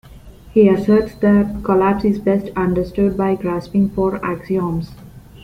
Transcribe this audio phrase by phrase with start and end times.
[0.51, 4.89] He asserts that collapse is best understood by grasping four axioms.